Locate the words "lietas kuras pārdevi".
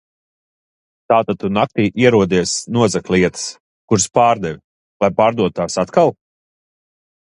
3.19-4.61